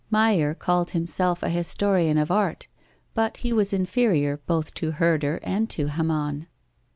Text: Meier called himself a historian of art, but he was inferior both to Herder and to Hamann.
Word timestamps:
Meier 0.09 0.55
called 0.55 0.89
himself 0.89 1.43
a 1.43 1.49
historian 1.49 2.17
of 2.17 2.31
art, 2.31 2.65
but 3.13 3.37
he 3.37 3.53
was 3.53 3.71
inferior 3.71 4.37
both 4.47 4.73
to 4.73 4.93
Herder 4.93 5.39
and 5.43 5.69
to 5.69 5.89
Hamann. 5.89 6.47